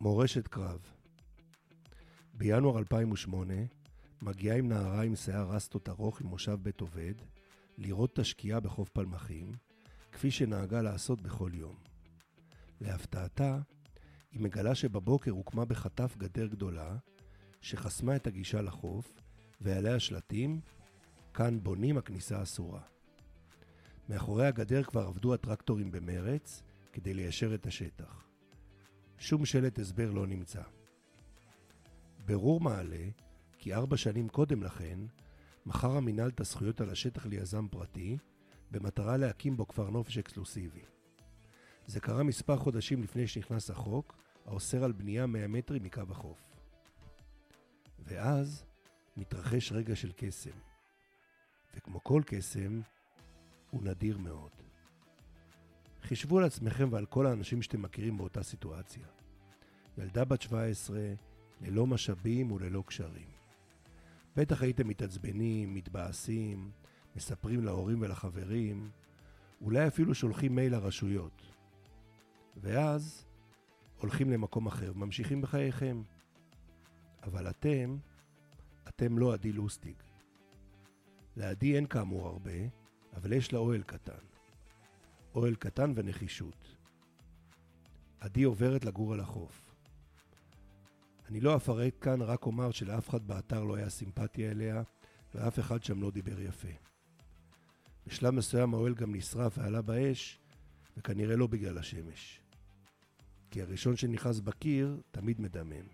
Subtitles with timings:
[0.00, 0.80] מורשת קרב
[2.34, 3.54] בינואר 2008
[4.22, 7.14] מגיעה עם נערה עם שיער רסטות ארוך ממושב בית עובד
[7.78, 9.52] לראות את השקיעה בחוף פלמחים,
[10.12, 11.76] כפי שנהגה לעשות בכל יום.
[12.80, 13.58] להפתעתה,
[14.32, 16.96] היא מגלה שבבוקר הוקמה בחטף גדר גדולה,
[17.60, 19.12] שחסמה את הגישה לחוף,
[19.60, 20.60] ועליה שלטים,
[21.34, 22.82] כאן בונים הכניסה אסורה.
[24.08, 26.62] מאחורי הגדר כבר עבדו הטרקטורים במרץ,
[26.92, 28.27] כדי ליישר את השטח.
[29.18, 30.62] שום שלט הסבר לא נמצא.
[32.26, 33.06] ברור מעלה
[33.58, 34.98] כי ארבע שנים קודם לכן
[35.66, 38.16] מכר המינהל את הזכויות על השטח ליזם פרטי,
[38.70, 40.82] במטרה להקים בו כפר נופש אקסקלוסיבי.
[41.86, 46.38] זה קרה מספר חודשים לפני שנכנס החוק, האוסר על בנייה 100 מטרים מקו החוף.
[47.98, 48.64] ואז
[49.16, 50.58] מתרחש רגע של קסם.
[51.76, 52.80] וכמו כל קסם,
[53.70, 54.50] הוא נדיר מאוד.
[56.08, 59.06] חישבו על עצמכם ועל כל האנשים שאתם מכירים באותה סיטואציה.
[59.98, 60.98] ילדה בת 17,
[61.60, 63.28] ללא משאבים וללא קשרים.
[64.36, 66.70] בטח הייתם מתעצבנים, מתבאסים,
[67.16, 68.90] מספרים להורים ולחברים,
[69.60, 71.42] אולי אפילו שולחים מייל לרשויות.
[72.56, 73.24] ואז
[73.98, 76.02] הולכים למקום אחר וממשיכים בחייכם.
[77.22, 77.96] אבל אתם,
[78.88, 79.96] אתם לא עדי לוסטיג.
[81.36, 82.58] לעדי אין כאמור הרבה,
[83.16, 84.37] אבל יש לה אוהל קטן.
[85.38, 86.76] אוהל קטן ונחישות.
[88.20, 89.74] עדי עוברת לגור על החוף.
[91.28, 94.82] אני לא אפרט כאן, רק אומר שלאף אחד באתר לא היה סימפתיה אליה,
[95.34, 96.68] ואף אחד שם לא דיבר יפה.
[98.06, 100.40] בשלב מסוים האוהל גם נשרף ועלה באש,
[100.96, 102.40] וכנראה לא בגלל השמש.
[103.50, 105.86] כי הראשון שנכנס בקיר תמיד מדמם.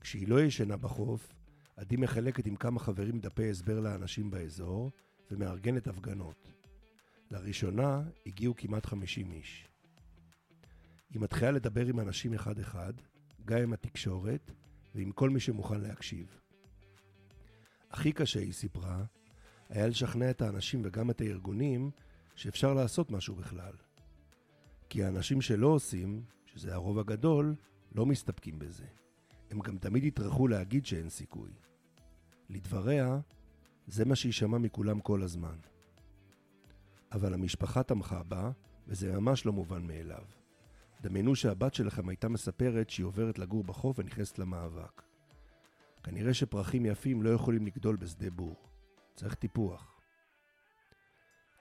[0.00, 1.32] כשהיא לא ישנה בחוף,
[1.76, 4.90] עדי מחלקת עם כמה חברים דפי הסבר לאנשים באזור,
[5.30, 6.59] ומארגנת הפגנות.
[7.30, 9.68] לראשונה הגיעו כמעט 50 איש.
[11.10, 12.92] היא מתחילה לדבר עם אנשים אחד-אחד,
[13.44, 14.52] גם עם התקשורת
[14.94, 16.40] ועם כל מי שמוכן להקשיב.
[17.90, 19.04] הכי קשה, היא סיפרה,
[19.68, 21.90] היה לשכנע את האנשים וגם את הארגונים
[22.34, 23.72] שאפשר לעשות משהו בכלל.
[24.88, 27.54] כי האנשים שלא עושים, שזה הרוב הגדול,
[27.94, 28.86] לא מסתפקים בזה.
[29.50, 31.50] הם גם תמיד יטרחו להגיד שאין סיכוי.
[32.48, 33.20] לדבריה,
[33.86, 35.56] זה מה שהיא שמעה מכולם כל הזמן.
[37.12, 38.50] אבל המשפחה תמכה בה,
[38.86, 40.24] וזה ממש לא מובן מאליו.
[41.02, 45.02] דמיינו שהבת שלכם הייתה מספרת שהיא עוברת לגור בחוף ונכנסת למאבק.
[46.02, 48.56] כנראה שפרחים יפים לא יכולים לגדול בשדה בור.
[49.14, 50.00] צריך טיפוח.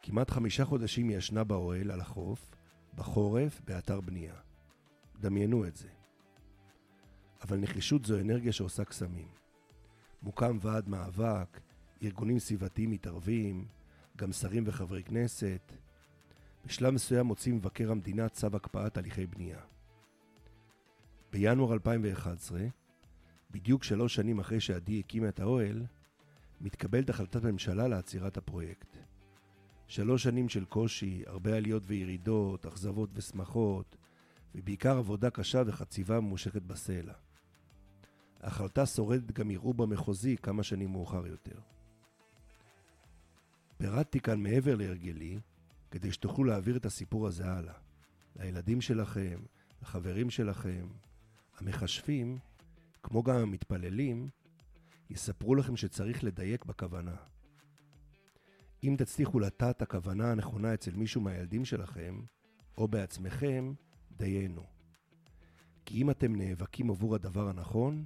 [0.01, 2.51] כמעט חמישה חודשים היא ישנה באוהל על החוף,
[2.95, 4.35] בחורף, באתר בנייה.
[5.19, 5.89] דמיינו את זה.
[7.41, 9.27] אבל נחישות זו אנרגיה שעושה קסמים.
[10.21, 11.59] מוקם ועד מאבק,
[12.03, 13.67] ארגונים סביבתיים מתערבים,
[14.19, 15.73] גם שרים וחברי כנסת.
[16.65, 19.59] בשלב מסוים מוציא מבקר המדינה צו הקפאת הליכי בנייה.
[21.31, 22.59] בינואר 2011,
[23.51, 25.85] בדיוק שלוש שנים אחרי שעדי הקימה את האוהל,
[26.61, 28.97] מתקבלת החלטת ממשלה לעצירת הפרויקט.
[29.87, 33.95] שלוש שנים של קושי, הרבה עליות וירידות, אכזבות ושמחות,
[34.55, 37.13] ובעיקר עבודה קשה וחציבה ממושכת בסלע.
[38.41, 41.59] ההחלטה שורדת גם ערעור במחוזי כמה שנים מאוחר יותר.
[43.81, 45.39] פירטתי כאן מעבר להרגלי,
[45.91, 47.73] כדי שתוכלו להעביר את הסיפור הזה הלאה.
[48.35, 49.39] לילדים שלכם,
[49.81, 50.87] לחברים שלכם,
[51.57, 52.37] המכשפים,
[53.03, 54.29] כמו גם המתפללים,
[55.09, 57.15] יספרו לכם שצריך לדייק בכוונה.
[58.83, 62.21] אם תצליחו לטעת את הכוונה הנכונה אצל מישהו מהילדים שלכם,
[62.77, 63.73] או בעצמכם,
[64.11, 64.65] דיינו.
[65.85, 68.05] כי אם אתם נאבקים עבור הדבר הנכון,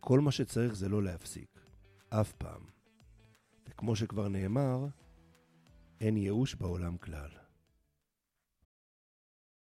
[0.00, 1.60] כל מה שצריך זה לא להפסיק.
[2.08, 2.75] אף פעם.
[3.76, 4.86] וכמו שכבר נאמר,
[6.00, 7.45] אין ייאוש בעולם כלל.